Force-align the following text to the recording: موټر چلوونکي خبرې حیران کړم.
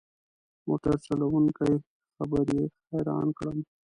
موټر 0.67 0.95
چلوونکي 1.05 1.71
خبرې 2.15 2.61
حیران 2.91 3.27
کړم. 3.37 3.57